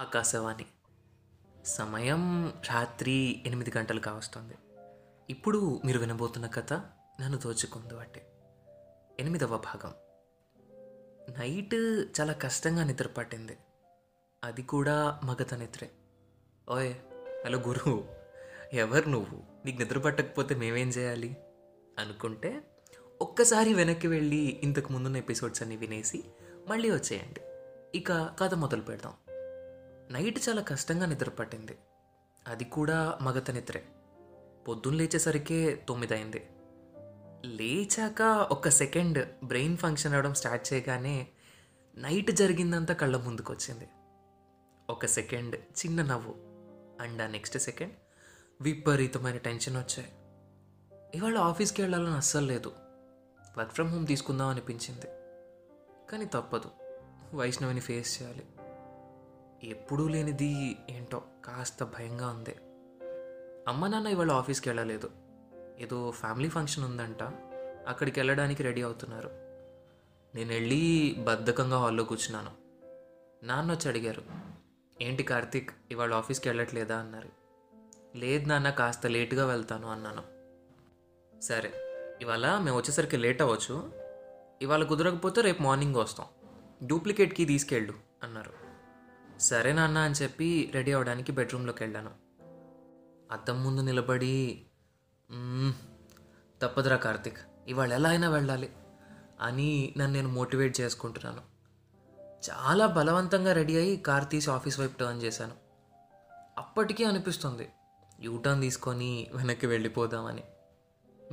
[0.00, 0.66] ఆకాశవాణి.
[1.64, 4.54] సమయం రాత్రి ఎనిమిది గంటలు కావస్తుంది.
[5.30, 6.72] ఇప్పుడు మీరు వినబోతున్న కథ
[7.20, 8.26] నన్ను దోచుకుందు అంటే
[9.20, 9.94] ఎనిమిదవ భాగం.
[11.38, 11.74] నైట్
[12.20, 13.58] చాలా కష్టంగా నిద్ర పట్టింది.
[14.44, 15.90] అది కూడా మగత నిద్రే.
[16.70, 16.94] ఓయ్
[17.46, 18.04] హలో గురువు
[18.72, 19.42] ఎవరు నువ్వు?
[19.64, 21.36] నీకు నిద్ర పట్టకపోతే మేమేం చేయాలి?
[21.98, 22.62] అనుకుంటే
[23.20, 26.24] ఒక్కసారి వెనక్కి వెళ్ళి ఇంతకు ముందున్న ఎపిసోడ్స్ అన్ని వినేసి
[26.68, 27.40] మళ్ళీ వచ్చేయండి.
[27.98, 29.14] ఇక కథ మొదలు పెడదాం.
[30.10, 31.78] నైట్ చాలా కష్టంగా నిద్ర పట్టింది.
[32.48, 33.84] అది కూడా మగత నిద్రే.
[34.68, 36.50] పొద్దున్న లేచేసరికే తొమ్మిది అయింది
[37.44, 41.26] లేచాక ఒక సెకండ్ బ్రెయిన్ ఫంక్షన్ అవడం స్టార్ట్ చేయగానే
[41.96, 43.88] నైట్ జరిగిందంతా కళ్ళ ముందుకు వచ్చింది
[44.90, 46.34] ఒక సెకండ్ చిన్న నవ్వు
[47.02, 47.92] అండ్ ఆ నెక్స్ట్ సెకండ్
[48.60, 50.12] విపరీతమైన టెన్షన్ వచ్చాయి.
[51.14, 52.72] ఇవాళ ఆఫీస్కి వెళ్ళాలని అస్సలు లేదు.
[53.58, 55.06] వర్క్ ఫ్రమ్ హోమ్ తీసుకుందాం అనిపించింది.
[56.10, 56.70] కానీ తప్పదు.
[57.34, 58.46] వైష్ణవిని ఫేస్ చేయాలి.
[59.64, 62.56] ఎప్పుడూ లేనిది ఏంటో కాస్త భయంగా ఉంది.
[63.68, 65.10] అమ్మ నాన్న ఇవాళ ఆఫీస్కి వెళ్ళలేదు.
[65.78, 67.22] ఏదో ఫ్యామిలీ ఫంక్షన్ ఉందంట.
[67.88, 69.30] అక్కడికి వెళ్ళడానికి రెడీ అవుతున్నారు.
[70.34, 72.50] నేను వెళ్ళి బద్ధకంగా హాల్లో కూర్చున్నాను.
[73.46, 74.22] నాన్న వచ్చి అడిగారు
[75.00, 76.96] ఏంటి కార్తీక్ ఇవాళ ఆఫీస్కి వెళ్ళట్లేదా?
[76.96, 77.28] అన్నారు.
[78.18, 80.22] లేదు నాన్న కాస్త లేటుగా వెళ్తాను అన్నాను.
[81.40, 81.72] సరే
[82.20, 83.92] ఇవాళ మేము వచ్చేసరికి లేట్ అవ్వచ్చు.
[84.62, 86.26] ఇవాళ కుదరకపోతే రేపు మార్నింగ్ వస్తాం.
[86.86, 88.67] డూప్లికేట్కి తీసుకెళ్ళు అన్నారు.
[89.38, 92.10] సరే నాన్న అని చెప్పి రెడీ అవడానికి బెడ్రూమ్లోకి వెళ్ళాను.
[93.30, 94.66] అద్దం ముందు నిలబడి
[96.62, 98.68] తప్పదురా కార్తిక్ ఇవాళ ఎలా అయినా వెళ్ళాలి
[99.40, 101.42] అని నన్ను నేను మోటివేట్ చేసుకుంటున్నాను.
[102.50, 105.56] చాలా బలవంతంగా రెడీ అయ్యి కార్ తీసి ఆఫీస్ వైపు టర్న్ చేశాను.
[106.58, 107.68] అప్పటికీ అనిపిస్తుంది
[108.20, 110.44] యూటర్న్ తీసుకొని వెనక్కి వెళ్ళిపోదామని.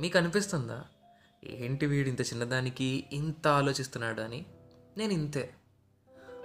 [0.00, 0.84] మీకు అనిపిస్తుందా?
[1.44, 4.46] ఏంటి వీడు ఇంత చిన్నదానికి ఇంత ఆలోచిస్తున్నాడు అని.
[4.96, 5.54] నేను ఇంతే.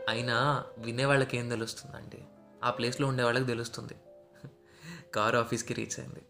[0.10, 2.24] అయినా వినేవాళ్ళకి ఏం తెలుస్తుందండి?
[2.64, 3.94] ఆ ప్లేస్లో ఉండే వాళ్ళకి తెలుస్తుంది.
[5.14, 6.26] కార్ ఆఫీస్కి రీచ్ అయింది.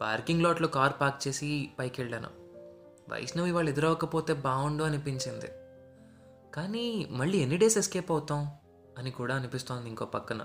[0.00, 2.30] పార్కింగ్ లాట్లో కార్ పార్క్ చేసి పైకి వెళ్ళాను
[3.08, 5.46] వైష్ణవి వాళ్ళు ఎదురవ్వకపోతే బాగుండు అనిపించింది.
[6.54, 8.52] కానీ మళ్ళీ ఎన్ని డేస్ ఎస్కేప్ అవుతాం?
[8.98, 10.44] అని కూడా అనిపిస్తోంది ఇంకో పక్కన.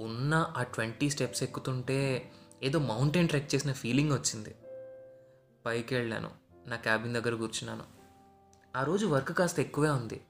[0.00, 2.30] ఉన్న ఆ ట్వంటీ స్టెప్స్ ఎక్కుతుంటే
[2.62, 4.54] ఏదో మౌంటైన్ ట్రెక్ చేసిన ఫీలింగ్ వచ్చింది.
[5.66, 6.30] పైకి వెళ్ళాను
[6.66, 7.84] నా క్యాబిన్ దగ్గర కూర్చున్నాను.
[8.76, 10.20] ఆ రోజు వర్క్ కాస్త ఎక్కువే ఉంది.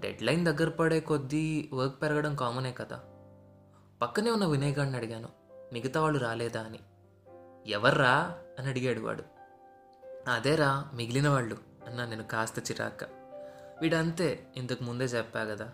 [0.00, 3.00] డెడ్లైన్ దగ్గర పడే కొద్దీ వర్క్ పెరగడం కామనే కదా.
[4.02, 5.28] పక్కనే ఉన్న వినయ్ గారిని అడిగాను
[5.72, 6.80] మిగతా వాళ్ళు రాలేదా అని.
[7.66, 8.38] ఎవర్రా?
[8.58, 9.22] అని అడిగాడు వాడు.
[10.30, 13.04] అదేరా మిగిలిన వాళ్ళు అన్నా నేను కాస్త చిరాక్క
[13.82, 15.72] వీడంతే ఇంతకు ముందే చెప్పా కదా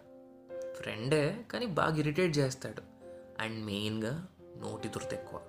[0.81, 2.83] ఫ్రెండే కానీ బాగా ఇరిటేట్ చేస్తాడు.
[3.43, 4.27] అండ్ మెయిన్గా
[4.57, 5.41] నోటి దురత ఎక్కువ.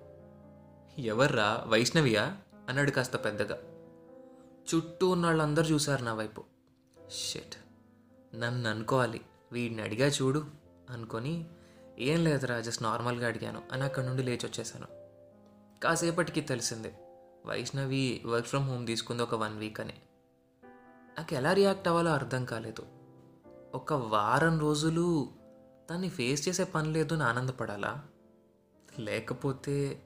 [0.99, 1.63] ఎవర్రా?
[1.67, 2.37] వైష్ణవియా?
[2.69, 3.57] అన్నాడు కాస్త పెద్దగా.
[4.75, 6.43] చుట్టూ ఉన్న వాళ్ళందరూ చూశారు నా వైపు.
[7.09, 7.55] షెట్.
[8.35, 10.45] నన్ను అనుకోవాలి వీడిని అడిగా చూడు
[10.89, 11.45] అనుకొని
[11.99, 13.61] ఏం లేదురా జస్ట్ నార్మల్గా అడిగాను.
[13.71, 14.87] అని అక్కడి నుండి లేచి వచ్చేసాను
[15.83, 16.93] కాసేపటికి తెలిసిందే
[17.45, 19.93] వైష్ణవి వర్క్ ఫ్రమ్ హోమ్ తీసుకుంది ఒక వన్ వీక్ అని.
[21.17, 22.85] నాకు ఎలా రియాక్ట్ అవ్వాలో అర్థం కాలేదు.
[23.75, 25.29] ఒక వారం రోజులు
[25.89, 28.03] తన్ని ఫేస్ చేసే పని లేదు అని ఆనందపడాలా?
[28.99, 30.03] లేకపోతే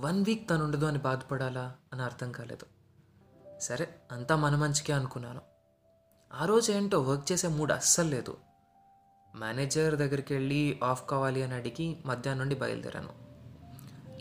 [0.00, 1.74] వన్ వీక్ తను ఉండదు అని బాధపడాలా?
[1.92, 2.66] అని అర్థం కాలేదు.
[3.58, 5.55] సరే అంతా మన మంచికే అనుకున్నాను.
[6.30, 8.32] ఆ రోజు ఏంటో వర్క్ చేసే మూడ్ అస్సలు లేదు.
[9.34, 13.12] మేనేజర్ దగ్గరికి వెళ్ళి ఆఫ్ కావాలి అని అడిగి మధ్యాహ్నం నుండి బయలుదేరాను.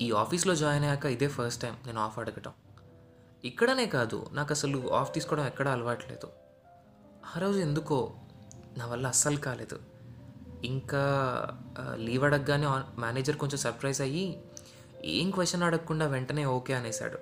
[0.01, 2.53] ఈ ఆఫీస్లో జాయిన్ అయ్యాక ఇదే ఫస్ట్ టైం నేను ఆఫ్ అడగటం.
[3.43, 6.29] ఇక్కడనే కాదు నాకు అసలు ఆఫ్ తీసుకోవడం ఎక్కడ అలవాట్లేదు.
[7.35, 7.99] ఆ రోజు ఎందుకో
[8.77, 9.79] నా వల్ల అస్సలు కాలేదు.
[10.63, 11.03] ఇంకా
[11.97, 12.67] లీవ్ అడగగానే
[13.01, 14.25] మేనేజర్ కొంచెం సర్ప్రైజ్ అయ్యి
[15.17, 17.19] ఏం క్వశ్చన్ అడగకుండా వెంటనే ఓకే అనేసాడు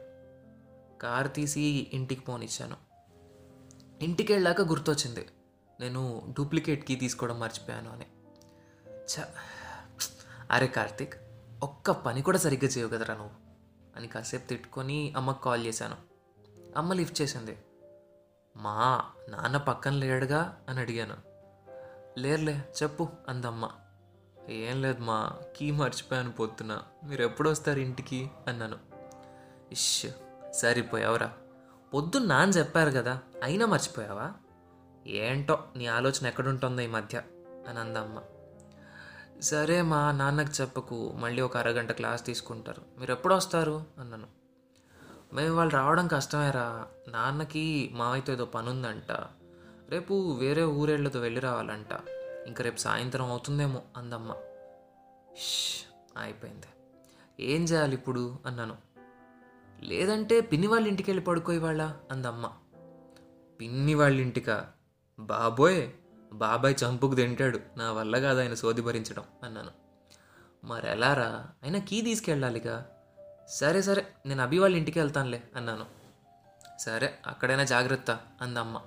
[1.01, 2.77] కార్ తీసి ఇంటికి పోనిచ్చాను.
[4.01, 5.27] ఇంటికి వెళ్ళాక గుర్తొచ్చింది.
[5.79, 8.05] నేను డూప్లికేట్ కీ తీసుకోవడం మర్చిపోయాను అని.
[8.87, 9.25] చ
[10.51, 11.13] అరే కార్తిక్
[11.63, 13.31] ఒక్క పని కూడా సరిగ్గా చేయవు కదరా నువ్వు?
[13.95, 15.97] అని కాసేపు తిట్టుకొని అమ్మకు కాల్ చేశాను.
[16.77, 17.57] అమ్మ లిఫ్ట్ చేసింది.
[18.57, 21.17] మా నాన్న పక్కన లేడుగా అని అడిగాను.
[22.19, 23.71] లేర్లే చెప్పు అందమ్మ.
[24.49, 26.81] ఏం లేదు మా కీ మర్చిపోయాను పొద్దున.
[27.03, 28.31] మీరు ఎప్పుడు వస్తారు ఇంటికి?
[28.47, 28.77] అన్నాను.
[29.71, 30.05] ఇష్!
[30.51, 31.33] సరిపోయావురా.
[31.93, 34.33] పొద్దున్న నాన్న చెప్పారు కదా అయినా మర్చిపోయావా?
[35.07, 37.21] ఏంటో నీ ఆలోచన ఎక్కడుంటుందో ఈ మధ్య
[37.69, 38.21] అని అందమ్మ
[39.41, 42.81] సరే మా నాన్నకు చెప్పకు మళ్ళీ ఒక అరగంట క్లాస్ తీసుకుంటారు.
[42.99, 43.85] మీరు ఎప్పుడు వస్తారు?
[43.99, 44.27] అన్నాను.
[45.33, 49.11] మేము వాళ్ళు రావడం కష్టమేరా నాన్నకి మావైతే ఏదో పని ఉందంట
[49.89, 51.99] రేపు వేరే ఊరేళ్ళతో వెళ్ళి రావాలంట.
[52.47, 54.35] ఇంకా రేపు సాయంత్రం అవుతుందేమో అందమ్మ.
[55.35, 55.83] ష్,
[56.17, 56.67] అయిపోయింది.
[57.39, 58.39] ఏం చేయాలి ఇప్పుడు?
[58.45, 58.92] అన్నాను.
[59.83, 62.51] లేదంటే పిన్ని వాళ్ళ ఇంటికి వెళ్ళి పడుకో ఇవాళ అందమ్మ.
[63.61, 64.71] పిన్ని వాళ్ళ ఇంటికా
[65.19, 65.91] బాబోయ్
[66.33, 67.59] బాబాయ్ చంపుకు తింటాడు.
[67.77, 69.71] నా వల్ల కాదు ఆయన సోది భరించడం అన్నాను.
[70.63, 71.47] మరి ఎలారా?
[71.63, 72.89] అయినా కీ తీసుకెళ్ళాలిగా
[73.49, 75.85] సరే సరే నేను అభి వాళ్ళ ఇంటికి వెళ్తానులే అన్నాను.
[76.79, 78.81] సరే అక్కడైనా జాగ్రత్త అందమ్మ.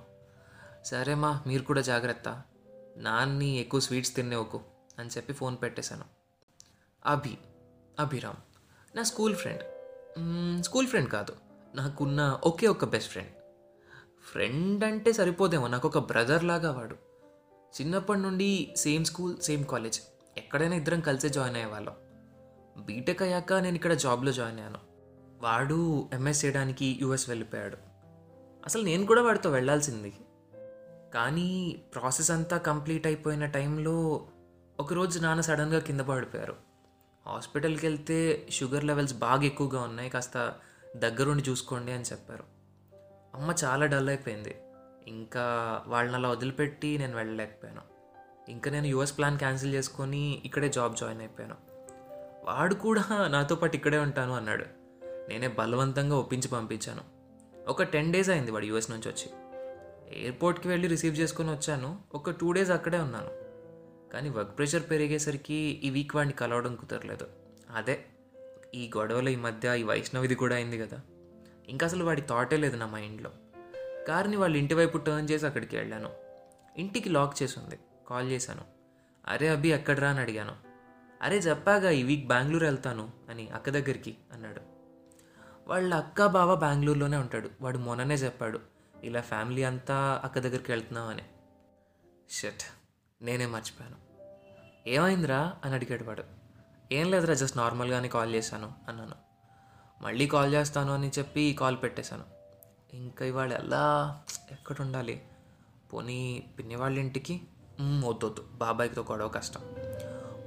[0.84, 2.42] సరే మా మీరు కూడా జాగ్రత్త.
[2.96, 4.60] నాన్ని ఎక్కువ స్వీట్స్ తినేవకు
[4.98, 6.04] అని చెప్పి ఫోన్ పెట్టేశాను.
[7.06, 7.38] అభి
[8.00, 8.36] అభిరామ్
[8.96, 9.75] నా స్కూల్ ఫ్రెండ్.
[10.60, 11.32] స్కూల్ ఫ్రెండ్ కాదు.
[11.74, 13.30] నాకున్న ఒకే ఒక బెస్ట్ ఫ్రెండ్.
[14.32, 16.94] ఫ్రెండ్ అంటే సరిపోదేమో నాకు ఒక బ్రదర్ లాగా వాడు.
[17.80, 20.00] చిన్నప్పటి నుండి సేమ్ స్కూల్ సేమ్ కాలేజ్.
[20.36, 21.92] ఎక్కడైనా ఇద్దరం కలిసే జాయిన్ అయ్యేవాళ్ళం.
[22.84, 24.78] బీటెక్ అయ్యాక నేను ఇక్కడ జాబ్లో జాయిన్ అయ్యాను.
[25.42, 27.76] వాడు ఎంఎస్ చేయడానికి యూఎస్ వెళ్ళిపోయాడు.
[28.66, 30.14] అసలు నేను కూడా వాడితో వెళ్ళాల్సింది.
[31.14, 34.26] కానీ ప్రాసెస్ అంతా కంప్లీట్ అయిపోయిన టైంలో
[34.80, 36.56] ఒకరోజు నాన్న సడన్గా కింద పడిపోయారు.
[37.28, 40.54] హాస్పిటల్కి వెళ్తే షుగర్ లెవెల్స్ బాగా ఎక్కువగా ఉన్నాయి కాస్త
[40.96, 42.44] దగ్గరుండి చూసుకోండి అని చెప్పారు.
[43.34, 44.56] అమ్మ చాలా డల్ అయిపోయింది.
[45.08, 45.44] ఇంకా
[45.86, 47.80] వాళ్ళని అలా వదిలిపెట్టి నేను వెళ్ళలేకపోయాను.
[48.50, 51.54] ఇంకా నేను యూఎస్ ప్లాన్ క్యాన్సిల్ చేసుకొని ఇక్కడే జాబ్ జాయిన్ అయిపోయాను.
[52.44, 54.64] వాడు కూడా నాతో పాటు ఇక్కడే ఉంటాను అన్నాడు.
[55.04, 57.00] నేనే బలవంతంగా ఒప్పించి పంపించాను.
[57.68, 59.30] ఒక టెన్ డేస్ అయింది వాడు యూఎస్ నుంచి వచ్చి.
[60.20, 61.98] ఎయిర్పోర్ట్కి వెళ్ళి రిసీవ్ చేసుకొని వచ్చాను.
[62.14, 63.45] ఒక టూ డేస్ అక్కడే ఉన్నాను.
[64.12, 67.28] కానీ వర్క్ ప్రెషర్ పెరిగేసరికి ఈ వీక్ వాడిని కలవడం కుదరలేదు.
[67.70, 68.04] అదే
[68.74, 71.00] ఈ గొడవలు ఈ మధ్య ఈ వైష్ణవిది కూడా అయింది కదా.
[71.68, 73.30] ఇంకా అసలు వాడి థాటే లేదు నా మైండ్లో.
[74.08, 76.10] కార్ని వాళ్ళ ఇంటి వైపు టర్న్ చేసి అక్కడికి వెళ్ళాను.
[76.76, 78.64] ఇంటికి లాక్ చేసి ఉంది కాల్ చేశాను.
[79.26, 80.56] అరే అభి ఎక్కడరా అని అడిగాను.
[81.22, 84.60] అరే చెప్పాగా ఈ వీక్ బెంగళూరు వెళ్తాను అని అక్క దగ్గరికి అన్నాడు.
[85.66, 87.50] వాళ్ళ అక్క బావ బెంగళూరులోనే ఉంటాడు.
[87.60, 88.60] వాడు మొన్ననే చెప్పాడు
[89.04, 91.22] ఇలా ఫ్యామిలీ అంతా అక్క దగ్గరికి వెళ్తున్నాం అని
[92.30, 92.85] షట్.
[93.22, 93.96] నేనే మర్చిపోయాను.
[94.88, 95.52] ఏమైందిరా?
[95.64, 96.24] అని అడిగాడు వాడు.
[96.92, 99.14] ఏం లేదురా జస్ట్ నార్మల్గానే కాల్ చేశాను అన్నాను.
[100.02, 102.24] మళ్ళీ కాల్ చేస్తాను అని చెప్పి కాల్ పెట్టేశాను.
[102.96, 104.22] ఇంకా ఇవాళ ఎలా?
[104.52, 105.22] ఎక్కడ ఉండాలి
[105.92, 107.42] పోనీ పిన్ని వాళ్ళ ఇంటికి?
[107.80, 109.60] మ్మ్, వద్దొద్దు బాబాయ్తో గొడవ కష్టం.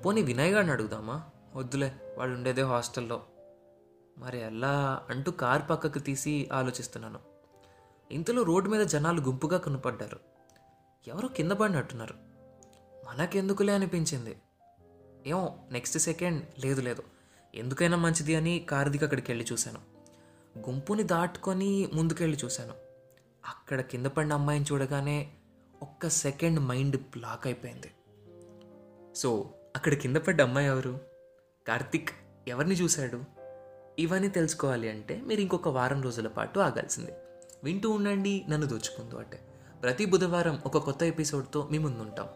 [0.05, 1.23] పోనీ వినయ్ గారిని అడుగుదామా?
[1.55, 3.23] వద్దులే వాడు ఉండేదే హాస్టల్లో.
[4.17, 5.03] మరి ఎలా?
[5.09, 7.19] అంటూ కార్ పక్కకు తీసి ఆలోచిస్తున్నాను.
[8.11, 10.19] ఇంతలో రోడ్డు మీద జనాలు గుంపుగా కనపడ్డారు.
[11.07, 12.28] ఎవరో కింద పడినట్టున్నారు.
[13.09, 14.37] మనకెందుకులే అనిపించింది.
[15.27, 17.03] ఏమో నెక్స్ట్ సెకండ్ లేదు లేదు.
[17.55, 19.79] ఎందుకైనా మంచిది అని కార్దిక్ అక్కడికి వెళ్ళి చూశాను.
[20.59, 22.73] గుంపుని దాటుకొని ముందుకెళ్ళి చూశాను.
[23.45, 25.31] అక్కడ కింద పడిన అమ్మాయిని చూడగానే
[25.81, 27.91] ఒక్క సెకండ్ మైండ్ బ్లాక్ అయిపోయింది.
[29.15, 30.99] సో అక్కడ కింద పడ్డ అమ్మాయి ఎవరు?
[31.67, 32.09] కార్తిక్
[32.47, 33.23] ఎవరిని చూశాడు?
[33.99, 37.17] ఇవన్నీ తెలుసుకోవాలి అంటే మీరు ఇంకొక వారం రోజుల పాటు ఆగాల్సిందే.
[37.63, 39.39] వింటూ ఉండండి నన్ను దోచుకుందు అంటే.
[39.81, 42.27] ప్రతి బుధవారం ఒక కొత్త ఎపిసోడ్తో మీ ముందుంటాం.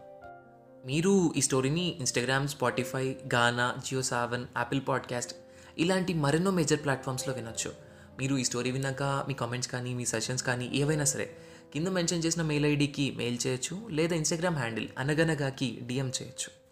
[0.86, 5.36] మీరు ఈ స్టోరీని Instagram Spotify Gaana Jio Saavn Apple podcast
[5.78, 7.72] ఇలాంటి మరెన్నో మేజర్ ప్లాట్ఫామ్స్లో వినొచ్చు.
[8.18, 11.36] మీరు ఈ స్టోరీ విన్నాక మీ కామెంట్స్ కానీ మీ సజెషన్స్ కానీ ఏవైనా సరే
[11.72, 16.64] కింద మెన్షన్ చేసిన మెయిల్ ఐడికి మెయిల్ చేయొచ్చు లేదా ఇన్స్టాగ్రామ్ హ్యాండిల్ అనగనగాకి డిఎం చేయొచ్చు.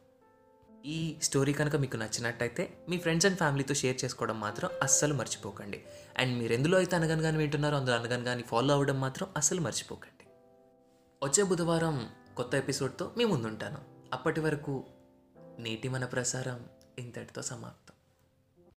[0.87, 5.83] ఈ స్టోరీ కనుక మీకు నచ్చినట్టయితే మీ ఫ్రెండ్స్ అండ్ ఫ్యామిలీతో షేర్ చేసుకోవడం మాత్రం అస్సలు మర్చిపోకండి.
[6.19, 10.27] అండ్ మీరు ఎందులో అయితే అనగనగాని వింటున్నారో అందులో అనగనగాని ఫాలో అవ్వడం మాత్రం అస్సలు మర్చిపోకండి.
[11.25, 13.92] వచ్చే బుధవారం కొత్త ఎపిసోడ్తో మీ ముందుంటాను.
[14.13, 14.87] అప్పటి వరకు
[15.59, 16.65] నేటి మన ప్రసారం
[16.99, 17.82] ఇంతటితో సమాప్తం.